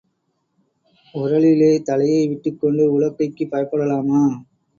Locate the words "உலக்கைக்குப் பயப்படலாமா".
2.93-4.21